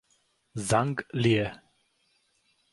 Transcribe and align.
Zhang 0.57 1.05
Lie 1.13 1.53